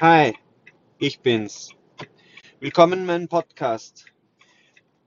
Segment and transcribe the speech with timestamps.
[0.00, 0.32] Hi,
[1.00, 1.74] ich bin's.
[2.60, 4.06] Willkommen in meinem Podcast.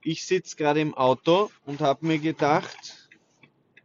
[0.02, 3.08] Ich sitze gerade im Auto und habe mir gedacht,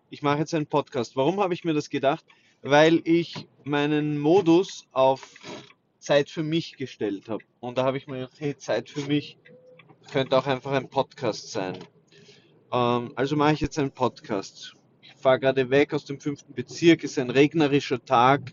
[0.09, 1.15] ich mache jetzt einen Podcast.
[1.15, 2.25] Warum habe ich mir das gedacht?
[2.61, 5.35] Weil ich meinen Modus auf
[5.97, 7.45] Zeit für mich gestellt habe.
[7.61, 9.37] Und da habe ich mir gedacht, hey, Zeit für mich
[10.11, 11.77] könnte auch einfach ein Podcast sein.
[12.73, 14.75] Ähm, also mache ich jetzt einen Podcast.
[15.01, 18.51] Ich fahre gerade weg aus dem fünften Bezirk, ist ein regnerischer Tag.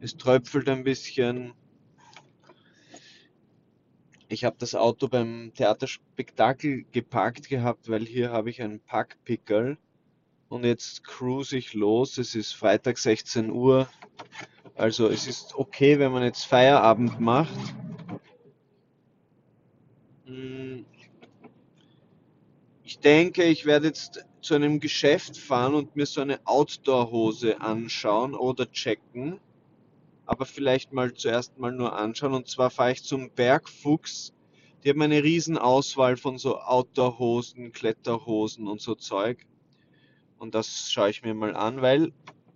[0.00, 1.52] Es tröpfelt ein bisschen.
[4.28, 9.78] Ich habe das Auto beim Theaterspektakel geparkt gehabt, weil hier habe ich einen Parkpickel.
[10.48, 12.18] Und jetzt cruise ich los.
[12.18, 13.88] Es ist Freitag 16 Uhr.
[14.74, 17.58] Also es ist okay, wenn man jetzt Feierabend macht.
[20.26, 20.84] Hm,
[22.86, 28.36] Ich denke, ich werde jetzt zu einem Geschäft fahren und mir so eine Outdoor-Hose anschauen
[28.36, 29.40] oder checken.
[30.26, 32.34] Aber vielleicht mal zuerst mal nur anschauen.
[32.34, 34.34] Und zwar fahre ich zum Bergfuchs.
[34.84, 39.46] Die haben eine riesen Auswahl von so Outdoor-Hosen, Kletterhosen und so Zeug.
[40.38, 42.12] Und das schaue ich mir mal an, weil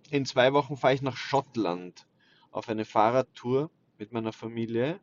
[0.09, 2.05] in zwei Wochen fahre ich nach Schottland
[2.51, 4.99] auf eine Fahrradtour mit meiner Familie.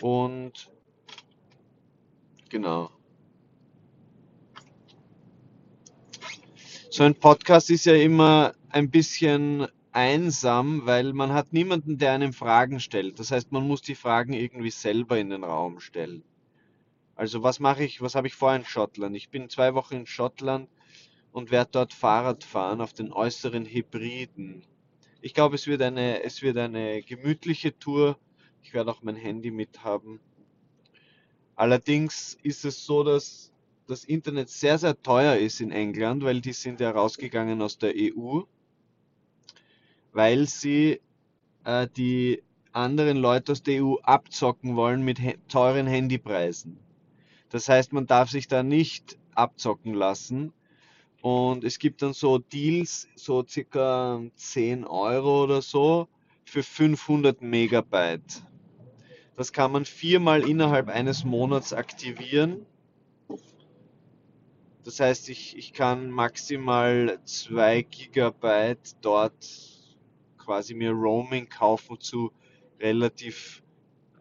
[0.00, 0.70] Und
[2.50, 2.90] genau.
[6.90, 12.32] So ein Podcast ist ja immer ein bisschen einsam, weil man hat niemanden, der einem
[12.32, 13.20] Fragen stellt.
[13.20, 16.24] Das heißt, man muss die Fragen irgendwie selber in den Raum stellen.
[17.14, 19.14] Also was mache ich, was habe ich vor in Schottland?
[19.14, 20.68] Ich bin zwei Wochen in Schottland
[21.30, 24.64] und werde dort Fahrrad fahren auf den äußeren Hebriden.
[25.20, 28.18] Ich glaube, es wird eine, es wird eine gemütliche Tour.
[28.62, 30.18] Ich werde auch mein Handy mithaben.
[31.54, 33.52] Allerdings ist es so, dass
[33.86, 37.94] das Internet sehr, sehr teuer ist in England, weil die sind ja rausgegangen aus der
[37.94, 38.40] EU,
[40.14, 41.00] weil sie
[41.64, 46.78] äh, die anderen Leute aus der EU abzocken wollen mit teuren Handypreisen.
[47.50, 50.52] Das heißt, man darf sich da nicht abzocken lassen.
[51.20, 56.08] Und es gibt dann so Deals, so circa 10 Euro oder so,
[56.44, 58.42] für 500 Megabyte.
[59.36, 62.66] Das kann man viermal innerhalb eines Monats aktivieren.
[64.84, 69.73] Das heißt, ich, ich kann maximal 2 Gigabyte dort
[70.44, 72.30] quasi mir Roaming kaufen zu
[72.80, 73.62] relativ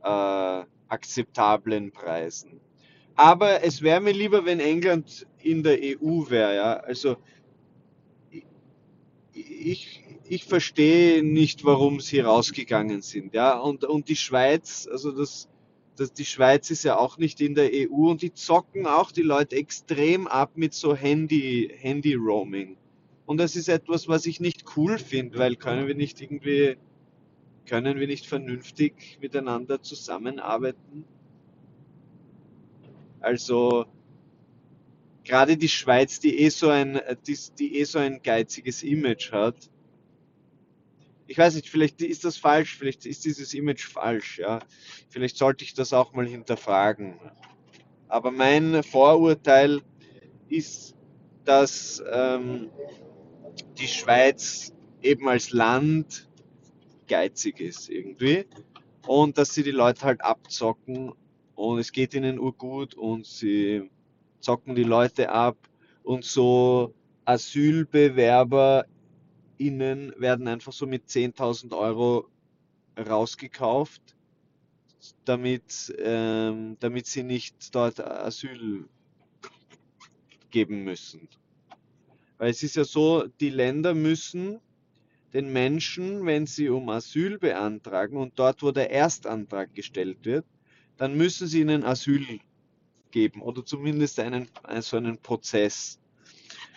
[0.04, 2.60] äh, akzeptablen Preisen.
[3.16, 6.74] Aber es wäre mir lieber, wenn England in der EU wäre, ja.
[6.78, 7.18] Also
[9.34, 13.58] ich, ich verstehe nicht, warum sie rausgegangen sind, ja.
[13.60, 15.50] Und, und die Schweiz, also das,
[15.96, 19.22] das, die Schweiz ist ja auch nicht in der EU und die zocken auch die
[19.22, 22.78] Leute extrem ab mit so Handy, Handy-Roaming.
[23.26, 26.78] Und das ist etwas, was ich nicht cool finde, weil können wir nicht irgendwie,
[27.66, 31.06] können wir nicht vernünftig miteinander zusammenarbeiten?
[33.22, 33.86] Also,
[35.24, 39.70] gerade die Schweiz, die eh so ein, die, die eh so ein geiziges Image hat.
[41.28, 44.60] Ich weiß nicht, vielleicht ist das falsch, vielleicht ist dieses Image falsch, ja.
[45.10, 47.18] Vielleicht sollte ich das auch mal hinterfragen.
[48.10, 49.82] Aber mein Vorurteil
[50.50, 50.96] ist,
[51.46, 52.70] dass ähm,
[53.84, 56.30] die Schweiz eben als Land
[57.10, 58.46] geizig ist irgendwie
[59.06, 61.12] und dass sie die Leute halt abzocken
[61.56, 63.90] und es geht ihnen urgut und sie
[64.40, 65.58] zocken die Leute ab
[66.04, 66.94] und so
[67.26, 72.30] AsylbewerberInnen werden einfach so mit 10.000 Euro
[72.98, 74.16] rausgekauft,
[75.26, 78.88] damit, ähm, damit sie nicht dort Asyl
[80.52, 81.28] geben müssen.
[82.44, 84.60] Weil es ist ja so, die Länder müssen
[85.34, 90.44] den Menschen, wenn sie um Asyl beantragen und dort, wo der Erstantrag gestellt wird,
[90.98, 92.42] dann müssen sie ihnen Asyl
[93.12, 94.50] geben oder zumindest einen,
[94.82, 96.02] so einen Prozess.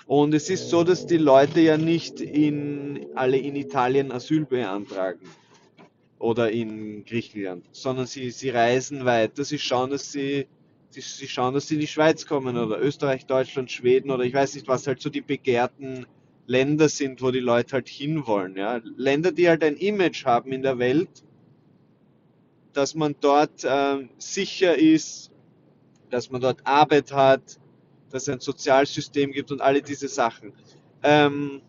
[0.07, 5.27] Und es ist so, dass die Leute ja nicht in, alle in Italien Asyl beantragen
[6.21, 10.47] oder in Griechenland, sondern sie, sie reisen weiter, sie schauen, dass sie,
[10.91, 14.35] sie, sie schauen, dass sie in die Schweiz kommen oder Österreich, Deutschland, Schweden oder ich
[14.35, 16.07] weiß nicht, was halt so die begehrten
[16.47, 18.57] Länder sind, wo die Leute halt hinwollen.
[18.57, 18.81] Ja?
[18.97, 21.25] Länder, die halt ein Image haben in der Welt,
[22.73, 25.31] dass man dort ähm, sicher ist,
[26.11, 27.59] dass man dort Arbeit hat,
[28.11, 30.53] dass es ein Sozialsystem gibt und alle diese Sachen.
[31.03, 31.63] Ähm,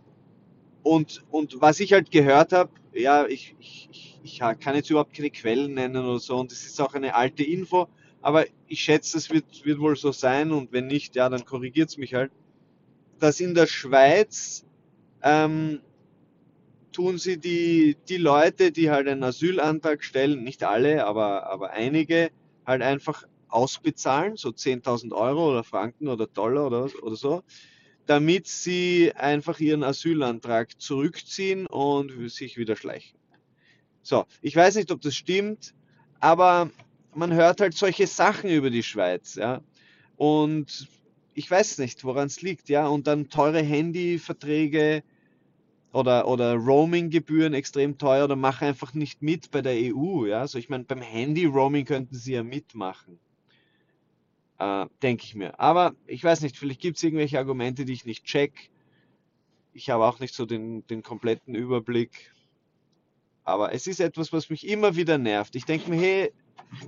[0.84, 5.30] und, und was ich halt gehört habe, ja, ich, ich, ich, kann jetzt überhaupt keine
[5.30, 7.88] Quellen nennen oder so und es ist auch eine alte Info,
[8.22, 11.90] aber ich schätze, es wird, wird wohl so sein und wenn nicht, ja, dann korrigiert
[11.90, 12.32] es mich halt,
[13.20, 14.66] dass in der Schweiz
[15.24, 15.82] ähm,
[16.92, 22.32] tun sie die, die Leute, die halt einen Asylantrag stellen, nicht alle, aber, aber einige,
[22.66, 27.44] halt einfach ausbezahlen, so 10.000 Euro oder Franken oder Dollar oder, oder so,
[28.06, 33.20] damit sie einfach ihren Asylantrag zurückziehen und sich wieder schleichen.
[34.02, 35.74] So, ich weiß nicht, ob das stimmt,
[36.20, 36.72] aber
[37.18, 39.62] man hört halt solche Sachen über die Schweiz, ja.
[40.16, 40.88] Und
[41.34, 42.88] ich weiß nicht, woran es liegt, ja.
[42.88, 45.04] Und dann teure Handyverträge
[45.92, 50.42] oder, oder Roaming-Gebühren extrem teuer oder machen einfach nicht mit bei der EU, ja.
[50.42, 53.20] Also ich meine, beim Handy-Roaming könnten sie ja mitmachen.
[54.60, 55.60] Äh, Denke ich mir.
[55.60, 58.70] Aber ich weiß nicht, vielleicht gibt es irgendwelche Argumente, die ich nicht check.
[59.74, 62.32] Ich habe auch nicht so den, den kompletten Überblick.
[63.44, 65.56] Aber es ist etwas, was mich immer wieder nervt.
[65.56, 66.34] Ich denke mir, hey,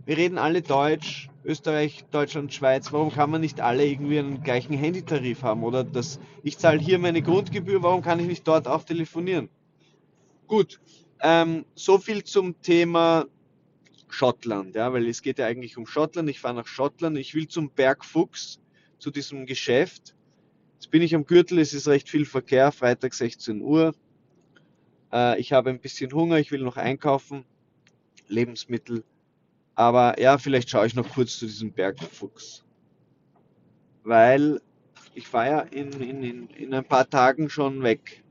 [0.05, 2.91] wir reden alle Deutsch, Österreich, Deutschland, Schweiz.
[2.91, 5.63] Warum kann man nicht alle irgendwie einen gleichen Handytarif haben?
[5.63, 9.49] Oder das, ich zahle hier meine Grundgebühr, warum kann ich nicht dort auch telefonieren?
[10.47, 10.79] Gut,
[11.21, 13.25] ähm, so viel zum Thema
[14.09, 16.29] Schottland, ja, weil es geht ja eigentlich um Schottland.
[16.29, 17.17] Ich fahre nach Schottland.
[17.17, 18.59] Ich will zum Bergfuchs,
[18.97, 20.15] zu diesem Geschäft.
[20.75, 23.93] Jetzt bin ich am Gürtel, es ist recht viel Verkehr, Freitag 16 Uhr.
[25.11, 27.45] Äh, ich habe ein bisschen Hunger, ich will noch einkaufen,
[28.27, 29.03] Lebensmittel.
[29.79, 32.65] Aber ja, vielleicht schaue ich noch kurz zu diesem Bergfuchs.
[34.03, 34.59] Weil
[35.13, 38.21] ich fahre ja in, in, in, in ein paar Tagen schon weg.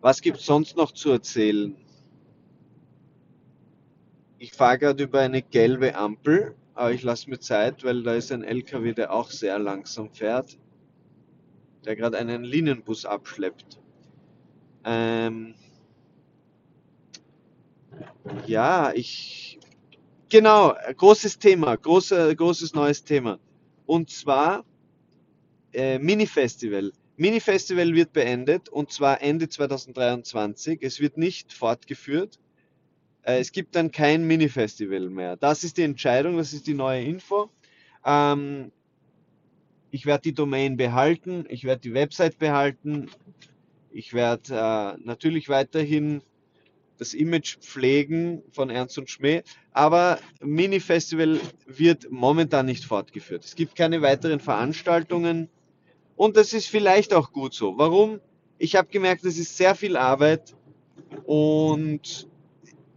[0.00, 1.76] Was gibt es sonst noch zu erzählen?
[4.38, 8.32] Ich fahre gerade über eine gelbe Ampel, aber ich lasse mir Zeit, weil da ist
[8.32, 10.58] ein LKW, der auch sehr langsam fährt,
[11.84, 13.78] der gerade einen Linienbus abschleppt.
[14.84, 15.54] Ähm,
[18.46, 19.58] ja, ich.
[20.30, 23.38] Genau, großes Thema, große, großes neues Thema.
[23.86, 24.64] Und zwar
[25.72, 26.92] äh, Mini-Festival.
[27.16, 30.82] Mini-Festival wird beendet und zwar Ende 2023.
[30.82, 32.38] Es wird nicht fortgeführt.
[33.22, 35.36] Äh, es gibt dann kein Mini-Festival mehr.
[35.36, 37.50] Das ist die Entscheidung, das ist die neue Info.
[38.04, 38.70] Ähm,
[39.90, 43.10] ich werde die Domain behalten, ich werde die Website behalten,
[43.90, 46.22] ich werde äh, natürlich weiterhin
[46.98, 49.42] das Image pflegen von Ernst und Schmäh,
[49.72, 53.44] aber Mini-Festival wird momentan nicht fortgeführt.
[53.44, 55.48] Es gibt keine weiteren Veranstaltungen
[56.16, 57.78] und das ist vielleicht auch gut so.
[57.78, 58.20] Warum?
[58.58, 60.54] Ich habe gemerkt, es ist sehr viel Arbeit
[61.24, 62.28] und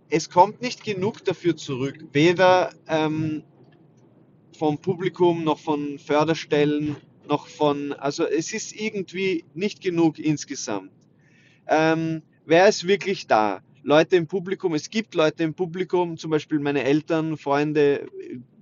[0.09, 2.03] es kommt nicht genug dafür zurück.
[2.11, 3.43] Weder ähm,
[4.57, 6.97] vom Publikum noch von Förderstellen
[7.27, 10.91] noch von, also es ist irgendwie nicht genug insgesamt.
[11.67, 13.61] Ähm, wer ist wirklich da?
[13.83, 18.07] Leute im Publikum, es gibt Leute im Publikum, zum Beispiel meine Eltern, Freunde,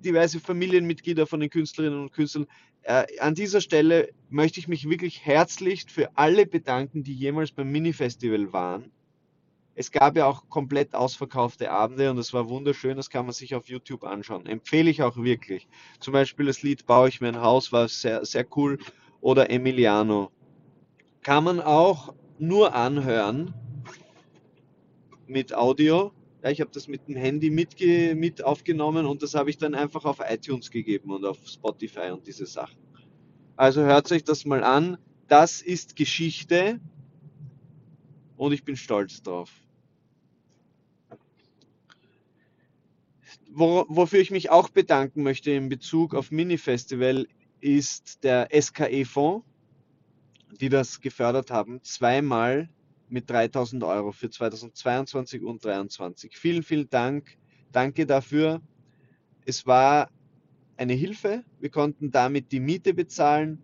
[0.03, 2.47] diverse Familienmitglieder von den Künstlerinnen und Künstlern.
[2.83, 7.69] Äh, an dieser Stelle möchte ich mich wirklich herzlich für alle bedanken, die jemals beim
[7.69, 8.91] Mini-Festival waren.
[9.75, 13.55] Es gab ja auch komplett ausverkaufte Abende und es war wunderschön, das kann man sich
[13.55, 14.45] auf YouTube anschauen.
[14.45, 15.67] Empfehle ich auch wirklich.
[15.99, 18.77] Zum Beispiel das Lied Baue ich mir ein Haus war sehr, sehr cool
[19.21, 20.31] oder Emiliano.
[21.23, 23.53] Kann man auch nur anhören
[25.29, 26.11] mit Audio.
[26.43, 29.75] Ja, ich habe das mit dem Handy mitge mit aufgenommen und das habe ich dann
[29.75, 32.79] einfach auf iTunes gegeben und auf Spotify und diese Sachen.
[33.55, 34.97] Also hört euch das mal an.
[35.27, 36.79] Das ist Geschichte
[38.37, 39.51] und ich bin stolz drauf.
[43.51, 47.27] Wo, wofür ich mich auch bedanken möchte in Bezug auf Mini-Festival
[47.59, 49.45] ist der SKE-Fonds,
[50.61, 52.69] die das gefördert haben, zweimal
[53.11, 56.37] mit 3000 Euro für 2022 und 2023.
[56.37, 57.37] Vielen, vielen Dank.
[57.71, 58.61] Danke dafür.
[59.45, 60.09] Es war
[60.77, 61.43] eine Hilfe.
[61.59, 63.61] Wir konnten damit die Miete bezahlen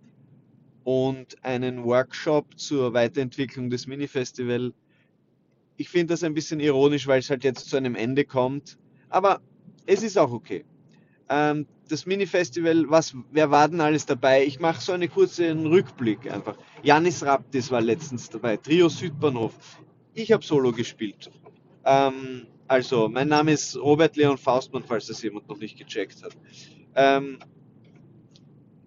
[0.84, 4.74] und einen Workshop zur Weiterentwicklung des Mini-Festival.
[5.78, 8.78] Ich finde das ein bisschen ironisch, weil es halt jetzt zu einem Ende kommt.
[9.10, 9.42] Aber
[9.86, 10.66] es ist auch okay.
[11.30, 14.44] Ähm, das Mini-Festival, was, wer war denn alles dabei?
[14.46, 16.58] Ich mache so einen kurzen Rückblick einfach.
[16.84, 19.54] Janis Raptis war letztens dabei, Trio Südbahnhof.
[20.14, 21.30] Ich habe Solo gespielt.
[21.84, 26.36] Ähm, also, mein Name ist Robert Leon Faustmann, falls das jemand noch nicht gecheckt hat.
[26.96, 27.40] Ähm,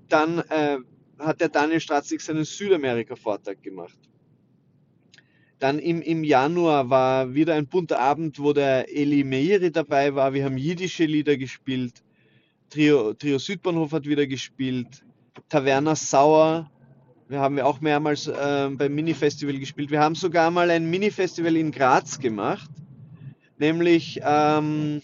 [0.09, 0.79] dann äh,
[1.19, 3.99] hat der Daniel Stratzig seinen Südamerika-Vortrag gemacht.
[5.59, 10.33] Dann im, im Januar war wieder ein bunter Abend, wo der Eli Meiri dabei war.
[10.33, 12.03] Wir haben jiddische Lieder gespielt.
[12.71, 15.03] Trio, Trio Südbahnhof hat wieder gespielt.
[15.49, 16.71] Taverna Sauer.
[17.29, 19.91] Wir haben ja auch mehrmals äh, beim Mini-Festival gespielt.
[19.91, 22.71] Wir haben sogar mal ein Mini-Festival in Graz gemacht.
[23.59, 25.03] Nämlich ähm,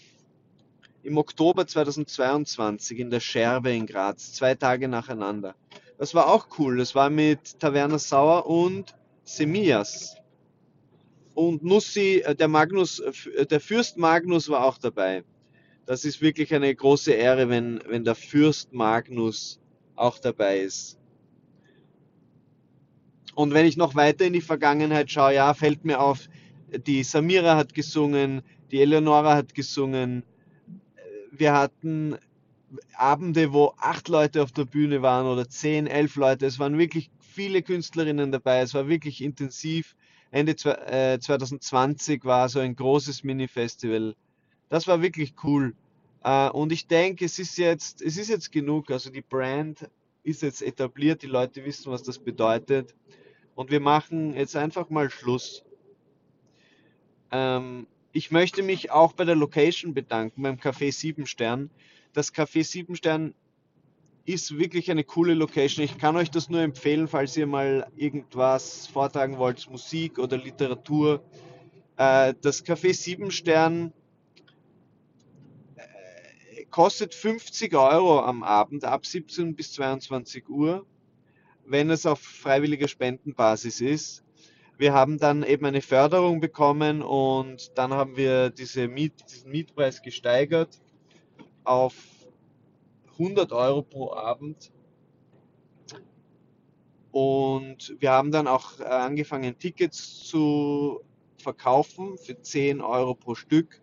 [1.03, 4.33] im Oktober 2022 in der Scherbe in Graz.
[4.33, 5.55] Zwei Tage nacheinander.
[5.97, 6.77] Das war auch cool.
[6.77, 10.17] Das war mit Taverna Sauer und Semillas.
[11.33, 15.23] Und Nussi, äh, der Magnus, äh, der Fürst Magnus war auch dabei.
[15.85, 19.59] Das ist wirklich eine große Ehre, wenn, wenn der Fürst Magnus
[19.95, 20.97] auch dabei ist.
[23.35, 26.29] Und wenn ich noch weiter in die Vergangenheit schaue, ja, fällt mir auf,
[26.87, 30.23] die Samira hat gesungen, die Eleonora hat gesungen.
[31.31, 32.17] Wir hatten
[32.95, 36.45] Abende, wo acht Leute auf der Bühne waren oder zehn, elf Leute.
[36.45, 38.61] Es waren wirklich viele Künstlerinnen dabei.
[38.61, 39.95] Es war wirklich intensiv.
[40.31, 44.15] Ende 2020 äh, war so ein großes Mini-Festival.
[44.69, 45.75] Das war wirklich cool.
[46.23, 48.91] Äh, und ich denke, es ist jetzt, es ist jetzt genug.
[48.91, 49.89] Also die Brand
[50.23, 51.21] ist jetzt etabliert.
[51.21, 52.95] Die Leute wissen, was das bedeutet.
[53.53, 55.63] Und wir machen jetzt einfach mal Schluss.
[57.31, 61.69] Ähm, ich möchte mich auch bei der Location bedanken, beim Café Siebenstern.
[62.13, 63.33] Das Café Siebenstern
[64.25, 65.85] ist wirklich eine coole Location.
[65.85, 71.23] Ich kann euch das nur empfehlen, falls ihr mal irgendwas vortragen wollt, Musik oder Literatur.
[71.97, 73.93] Äh, das Café Siebenstern
[76.75, 80.85] kostet 50 Euro am Abend ab 17 bis 22 Uhr,
[81.65, 84.25] wenn es auf freiwilliger Spendenbasis ist
[84.77, 90.01] wir haben dann eben eine Förderung bekommen und dann haben wir diese Miet, diesen Mietpreis
[90.01, 90.81] gesteigert
[91.63, 91.95] auf
[93.13, 94.71] 100 Euro pro Abend.
[97.11, 100.99] Und wir haben dann auch angefangen, Tickets zu
[101.37, 103.81] verkaufen für 10 Euro pro Stück.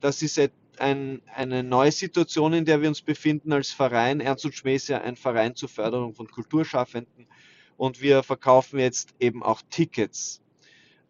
[0.00, 0.36] Das ist
[0.80, 4.20] ein, eine neue Situation, in der wir uns befinden als Verein.
[4.20, 7.26] Ernst und Schmäh ist ja ein Verein zur Förderung von Kulturschaffenden
[7.76, 10.40] und wir verkaufen jetzt eben auch Tickets.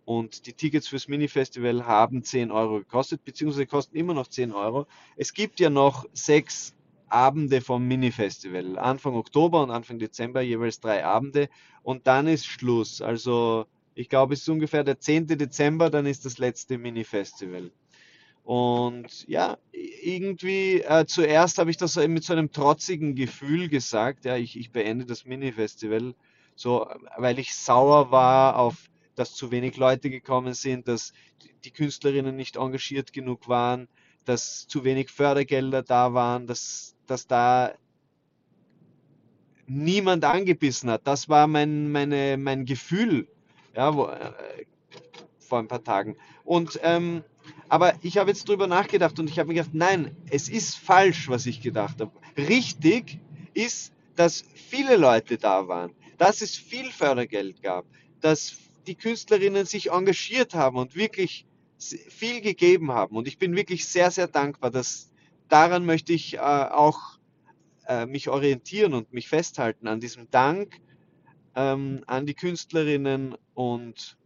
[0.04, 4.86] Und die Tickets fürs Mini-Festival haben 10 Euro gekostet, beziehungsweise kosten immer noch 10 Euro.
[5.16, 6.74] Es gibt ja noch sechs
[7.08, 8.78] Abende vom Mini-Festival.
[8.78, 11.48] Anfang Oktober und Anfang Dezember jeweils drei Abende.
[11.82, 13.00] Und dann ist Schluss.
[13.00, 15.28] Also ich glaube, es ist ungefähr der 10.
[15.28, 17.70] Dezember, dann ist das letzte Mini-Festival.
[18.44, 24.36] Und ja, irgendwie äh, zuerst habe ich das mit so einem trotzigen Gefühl gesagt, ja,
[24.36, 26.14] ich, ich beende das Mini-Festival
[26.54, 26.86] so,
[27.16, 31.12] weil ich sauer war auf, dass zu wenig Leute gekommen sind, dass
[31.64, 33.88] die Künstlerinnen nicht engagiert genug waren,
[34.24, 37.72] dass zu wenig Fördergelder da waren, dass, dass da
[39.66, 41.06] niemand angebissen hat.
[41.06, 43.26] Das war mein, meine, mein Gefühl
[43.74, 44.32] ja, wo, äh,
[45.38, 46.16] vor ein paar Tagen.
[46.44, 47.22] Und, ähm,
[47.68, 51.28] aber ich habe jetzt drüber nachgedacht und ich habe mir gedacht, nein, es ist falsch,
[51.28, 52.12] was ich gedacht habe.
[52.36, 53.18] Richtig
[53.54, 57.86] ist, dass viele Leute da waren dass es viel Fördergeld gab,
[58.20, 58.56] dass
[58.86, 61.46] die Künstlerinnen sich engagiert haben und wirklich
[61.78, 63.16] viel gegeben haben.
[63.16, 65.10] Und ich bin wirklich sehr, sehr dankbar, dass
[65.48, 67.18] daran möchte ich äh, auch
[67.86, 70.80] äh, mich orientieren und mich festhalten an diesem Dank
[71.54, 74.16] ähm, an die Künstlerinnen und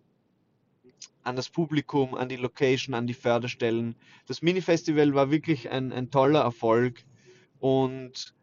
[1.28, 3.94] an das Publikum, an die Location, an die Förderstellen.
[4.26, 7.04] Das Mini-Festival war wirklich ein, ein toller Erfolg
[7.60, 8.34] und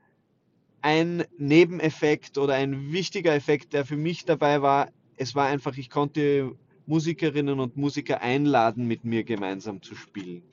[0.82, 5.90] ein Nebeneffekt oder ein wichtiger Effekt, der für mich dabei war, es war einfach, ich
[5.90, 10.44] konnte Musikerinnen und Musiker einladen, mit mir gemeinsam zu spielen.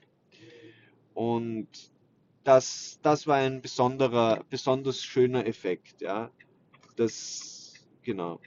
[1.12, 1.68] Und
[2.44, 6.30] das, das war ein besonderer, besonders schöner Effekt, ja.
[6.96, 8.40] Das, genau.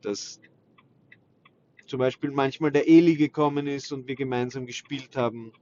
[0.00, 0.40] Dass
[1.86, 5.52] zum Beispiel manchmal der Eli gekommen ist und wir gemeinsam gespielt haben.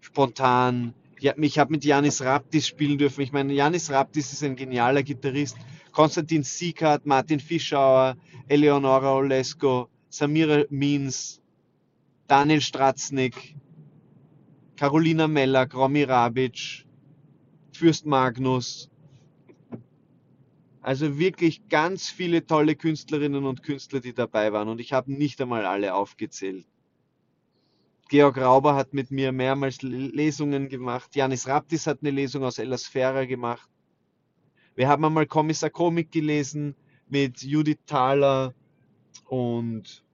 [0.00, 3.20] Spontan, ich habe mit Janis Raptis spielen dürfen.
[3.20, 5.56] Ich meine, Janis Raptis ist ein genialer Gitarrist.
[5.92, 8.16] Konstantin Siekert, Martin Fischauer,
[8.48, 11.40] Eleonora Olesko, Samira Means,
[12.26, 13.54] Daniel Stratznik,
[14.76, 16.86] Carolina Mellak, Romy Rabic,
[17.72, 18.88] Fürst Magnus.
[20.82, 24.68] Also wirklich ganz viele tolle Künstlerinnen und Künstler, die dabei waren.
[24.68, 26.66] Und ich habe nicht einmal alle aufgezählt.
[28.08, 31.14] Georg Rauber hat mit mir mehrmals Lesungen gemacht.
[31.14, 33.70] Janis Raptis hat eine Lesung aus Elasphera gemacht.
[34.74, 36.74] Wir haben einmal Kommissar Komik gelesen
[37.08, 38.52] mit Judith Thaler
[39.26, 40.04] und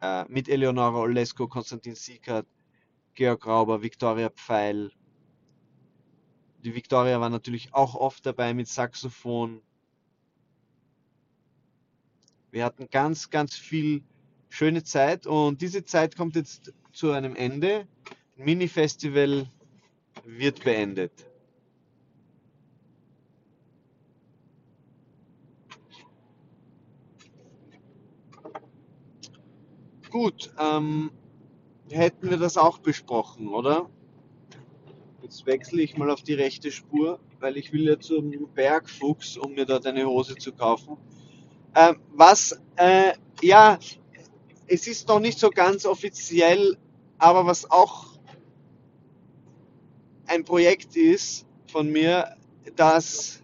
[0.00, 2.46] äh, mit Eleonora Olesko, Konstantin Siekert,
[3.14, 4.90] Georg Rauber, Viktoria Pfeil.
[6.64, 9.60] Die Viktoria war natürlich auch oft dabei mit Saxophon.
[12.52, 14.04] Wir hatten ganz, ganz viel
[14.48, 17.88] schöne Zeit und diese Zeit kommt jetzt zu einem Ende.
[18.36, 19.50] Mini-Festival
[20.24, 21.12] wird beendet.
[30.10, 31.10] Gut, ähm,
[31.90, 33.88] hätten wir das auch besprochen, oder?
[35.32, 37.18] Jetzt wechsle ich mal auf die rechte Spur.
[37.40, 40.98] weil ich will ja zum Bergfuchs, um mir dort eine Hose zu kaufen.
[41.74, 43.78] Ähm, was, äh, ja,
[44.66, 46.76] es ist noch nicht so ganz offiziell,
[47.16, 48.18] aber was auch
[50.26, 52.36] ein Projekt ist von mir,
[52.76, 53.42] das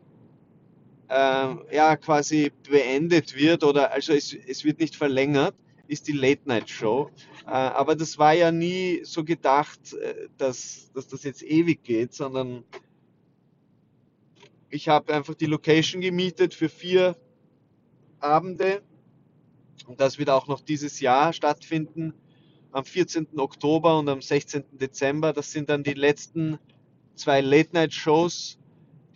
[1.09, 5.55] äh, ja quasi beendet wird oder also es, es wird nicht verlängert,
[5.87, 7.11] ist die Late Night Show.
[7.49, 12.13] Äh, aber das war ja nie so gedacht, äh, dass, dass das jetzt ewig geht,
[12.13, 12.63] sondern
[14.69, 17.17] ich habe einfach die Location gemietet für vier
[18.21, 18.83] Abende
[19.87, 22.13] und das wird auch noch dieses Jahr stattfinden,
[22.71, 23.39] am 14.
[23.39, 24.65] Oktober und am 16.
[24.73, 25.33] Dezember.
[25.33, 26.59] Das sind dann die letzten
[27.15, 28.59] zwei Late-Night-Shows,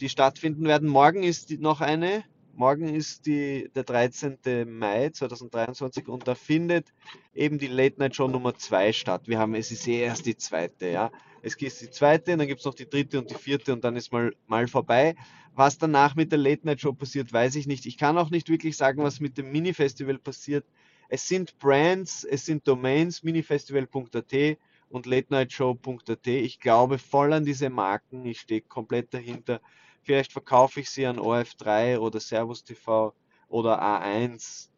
[0.00, 0.88] die stattfinden werden.
[0.88, 2.24] Morgen ist noch eine.
[2.54, 4.38] Morgen ist die, der 13.
[4.66, 6.92] Mai 2023 und da findet
[7.35, 9.23] eben die Late Night Show Nummer 2 statt.
[9.26, 11.11] Wir haben, es ist eh erst die zweite, ja.
[11.40, 13.97] Es gibt die zweite, dann gibt es noch die dritte und die vierte und dann
[13.97, 15.16] ist mal, mal vorbei.
[15.54, 17.87] Was danach mit der Late Night Show passiert, weiß ich nicht.
[17.87, 20.64] Ich kann auch nicht wirklich sagen, was mit dem Mini-Festival passiert.
[21.09, 26.26] Es sind Brands, es sind Domains, minifestival.at und latenightshow.at.
[26.26, 29.61] Ich glaube voll an diese Marken, ich stehe komplett dahinter.
[30.02, 33.14] Vielleicht verkaufe ich sie an OF3 oder Servus TV
[33.49, 34.68] oder A1.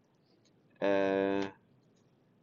[0.80, 1.40] Äh,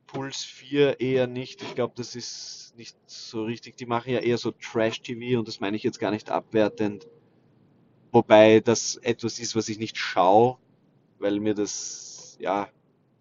[0.08, 1.62] Puls 4 eher nicht.
[1.62, 3.78] Ich glaube, das ist nicht so richtig.
[3.78, 7.08] Die machen ja eher so Trash-TV und das meine ich jetzt gar nicht abwertend.
[8.12, 10.58] Wobei das etwas ist, was ich nicht schaue,
[11.20, 12.68] weil mir das, ja,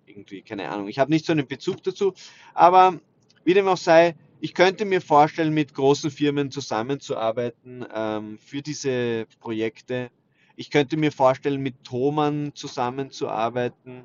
[0.07, 0.89] irgendwie, keine Ahnung.
[0.89, 2.15] Ich habe nicht so einen Bezug dazu.
[2.55, 2.99] Aber
[3.45, 9.27] wie dem auch sei, ich könnte mir vorstellen, mit großen Firmen zusammenzuarbeiten ähm, für diese
[9.39, 10.11] Projekte.
[10.57, 14.05] Ich könnte mir vorstellen, mit Thomann zusammenzuarbeiten.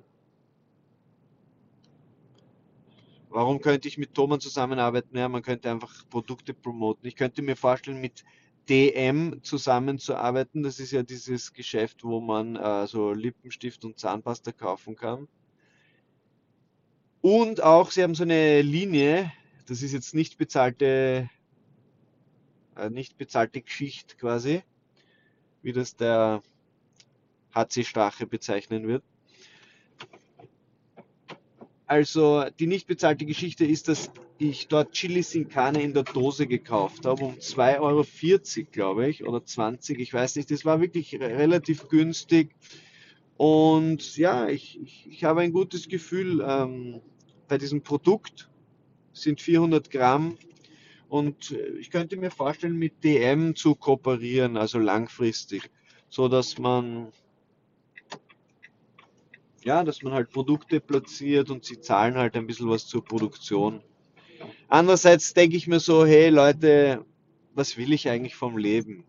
[3.29, 5.17] Warum könnte ich mit Thomann zusammenarbeiten?
[5.17, 7.07] Ja, man könnte einfach Produkte promoten.
[7.07, 8.23] Ich könnte mir vorstellen, mit
[8.69, 10.63] DM zusammenzuarbeiten.
[10.63, 15.27] Das ist ja dieses Geschäft, wo man äh, so Lippenstift und Zahnpasta kaufen kann.
[17.21, 19.31] Und auch, sie haben so eine Linie,
[19.65, 21.29] das ist jetzt nicht bezahlte,
[22.75, 24.63] äh, nicht bezahlte Geschichte quasi,
[25.61, 26.41] wie das der
[27.53, 29.03] HC Strache bezeichnen wird.
[31.87, 36.47] Also die nicht bezahlte Geschichte ist, dass ich dort Chili Sin Carne in der Dose
[36.47, 40.49] gekauft habe, um 2,40 Euro, glaube ich, oder 20, ich weiß nicht.
[40.51, 42.55] Das war wirklich relativ günstig.
[43.37, 47.01] Und ja, ich, ich, ich habe ein gutes Gefühl ähm,
[47.47, 48.49] bei diesem Produkt.
[49.15, 50.37] Es sind 400 Gramm.
[51.07, 55.69] Und ich könnte mir vorstellen, mit DM zu kooperieren, also langfristig,
[56.09, 57.11] so dass man
[59.63, 63.81] ja, dass man halt Produkte platziert und sie zahlen halt ein bisschen was zur Produktion.
[64.67, 67.03] Andererseits denke ich mir so, hey Leute,
[67.55, 69.05] was will ich eigentlich vom Leben?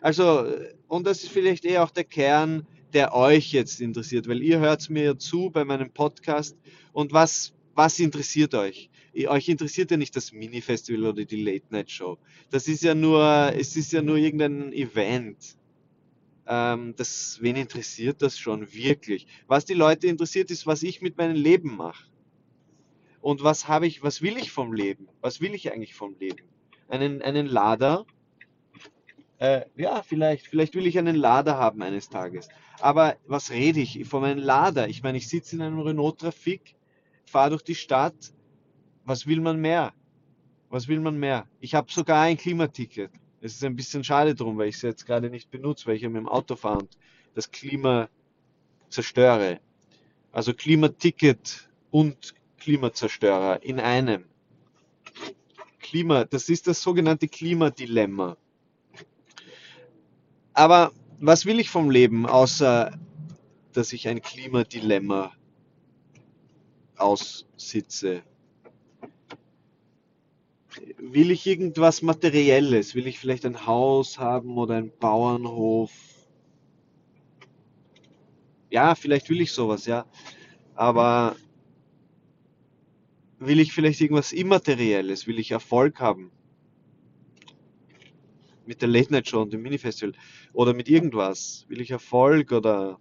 [0.00, 0.46] Also,
[0.88, 4.88] und das ist vielleicht eher auch der Kern, der euch jetzt interessiert, weil ihr hört
[4.88, 6.56] mir ja zu bei meinem Podcast
[6.92, 8.88] und was, was interessiert euch?
[9.14, 12.18] Euch interessiert ja nicht das Mini-Festival oder die Late-Night-Show.
[12.50, 15.56] Das ist ja nur, es ist ja nur irgendein Event
[16.50, 19.28] ähm, das, wen interessiert das schon wirklich?
[19.46, 22.08] Was die Leute interessiert, ist, was ich mit meinem Leben mache.
[23.20, 25.08] Und was habe ich, was will ich vom Leben?
[25.20, 26.42] Was will ich eigentlich vom Leben?
[26.88, 28.04] Einen, einen Lader?
[29.38, 32.48] Äh, ja, vielleicht, vielleicht will ich einen Lader haben eines Tages.
[32.80, 34.88] Aber was rede ich von einem Lader?
[34.88, 36.74] Ich meine, ich sitze in einem Renault Trafik,
[37.26, 38.32] fahre durch die Stadt.
[39.10, 39.92] Was will man mehr?
[40.68, 41.48] Was will man mehr?
[41.58, 43.10] Ich habe sogar ein Klimaticket.
[43.40, 46.02] Es ist ein bisschen schade drum, weil ich es jetzt gerade nicht benutze, weil ich
[46.02, 46.96] ja mit dem Auto fahre und
[47.34, 48.08] das Klima
[48.88, 49.58] zerstöre.
[50.30, 54.26] Also Klimaticket und Klimazerstörer in einem.
[55.80, 58.36] Klima, das ist das sogenannte Klimadilemma.
[60.52, 62.96] Aber was will ich vom Leben, außer
[63.72, 65.32] dass ich ein Klimadilemma
[66.94, 68.22] aussitze?
[70.98, 72.94] Will ich irgendwas Materielles?
[72.94, 75.90] Will ich vielleicht ein Haus haben oder einen Bauernhof?
[78.70, 80.06] Ja, vielleicht will ich sowas, ja.
[80.74, 81.36] Aber
[83.38, 85.26] will ich vielleicht irgendwas Immaterielles?
[85.26, 86.30] Will ich Erfolg haben?
[88.66, 90.14] Mit der Late Night Show und dem Mini-Festival?
[90.52, 91.64] Oder mit irgendwas?
[91.68, 93.00] Will ich Erfolg oder...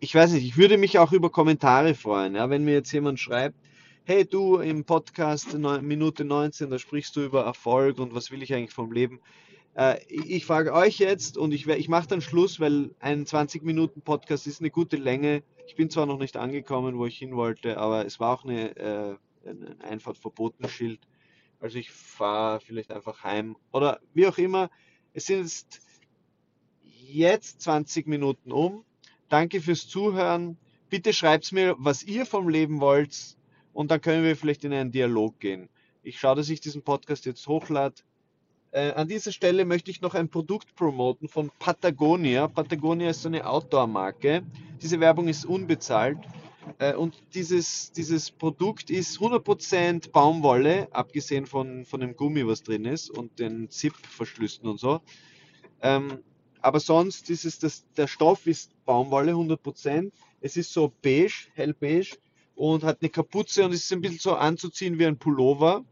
[0.00, 3.18] Ich weiß nicht, ich würde mich auch über Kommentare freuen, ja, wenn mir jetzt jemand
[3.18, 3.56] schreibt,
[4.08, 8.54] hey du im Podcast Minute 19, da sprichst du über Erfolg und was will ich
[8.54, 9.18] eigentlich vom Leben.
[9.74, 14.02] Äh, ich frage euch jetzt und ich, ich mache dann Schluss, weil ein 20 Minuten
[14.02, 15.42] Podcast ist eine gute Länge.
[15.66, 18.76] Ich bin zwar noch nicht angekommen, wo ich hin wollte, aber es war auch eine,
[18.76, 21.00] äh, ein Einfahrtverbotenschild
[21.58, 24.70] Also ich fahre vielleicht einfach heim oder wie auch immer.
[25.14, 25.80] Es sind jetzt
[26.84, 28.84] jetzt 20 Minuten um.
[29.28, 30.58] Danke fürs Zuhören.
[30.90, 33.36] Bitte schreibt mir, was ihr vom Leben wollt
[33.76, 35.68] und dann können wir vielleicht in einen Dialog gehen.
[36.02, 37.96] Ich schaue, dass ich diesen Podcast jetzt hochlade.
[38.70, 42.48] Äh, an dieser Stelle möchte ich noch ein Produkt promoten von Patagonia.
[42.48, 44.44] Patagonia ist so eine Outdoor-Marke.
[44.80, 46.16] Diese Werbung ist unbezahlt.
[46.78, 52.86] Äh, und dieses, dieses Produkt ist 100% Baumwolle, abgesehen von, von dem Gummi, was drin
[52.86, 55.02] ist und den Zip-Verschlüssen und so.
[55.82, 56.20] Ähm,
[56.62, 60.12] aber sonst ist es das, der Stoff ist Baumwolle 100%.
[60.40, 62.16] Es ist so beige, hellbeige
[62.56, 65.84] und hat eine Kapuze und ist ein bisschen so anzuziehen wie ein Pullover.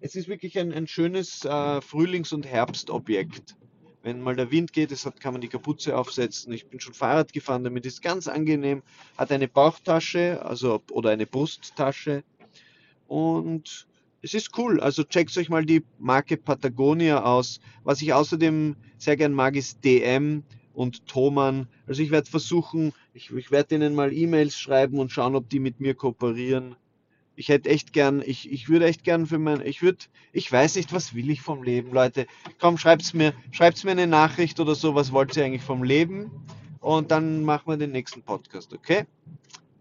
[0.00, 3.56] Es ist wirklich ein, ein schönes äh, Frühlings- und Herbstobjekt.
[4.02, 6.52] Wenn mal der Wind geht, hat, kann man die Kapuze aufsetzen.
[6.52, 8.82] Ich bin schon Fahrrad gefahren, damit ist ganz angenehm.
[9.16, 12.22] Hat eine Bauchtasche, also oder eine Brusttasche.
[13.06, 13.86] Und
[14.22, 14.80] es ist cool.
[14.80, 17.60] Also checkt euch mal die Marke Patagonia aus.
[17.84, 20.42] Was ich außerdem sehr gern mag, ist DM
[20.74, 21.68] und Thomann.
[21.88, 25.58] Also ich werde versuchen, ich, ich werde denen mal E-Mails schreiben und schauen, ob die
[25.58, 26.76] mit mir kooperieren.
[27.34, 29.98] Ich hätte echt gern, ich, ich würde echt gern für mein, ich würde,
[30.32, 32.26] ich weiß nicht, was will ich vom Leben, Leute.
[32.60, 36.30] Komm, schreibt's mir, schreibt's mir eine Nachricht oder so, was wollt ihr eigentlich vom Leben?
[36.80, 39.04] Und dann machen wir den nächsten Podcast, okay?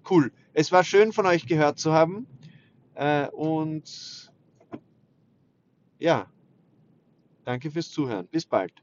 [0.09, 0.31] Cool.
[0.53, 2.25] Es war schön von euch gehört zu haben.
[2.95, 4.31] Äh, und
[5.99, 6.27] ja,
[7.43, 8.27] danke fürs Zuhören.
[8.27, 8.73] Bis bald.